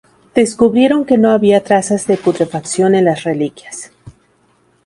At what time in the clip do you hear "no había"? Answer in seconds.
1.19-1.63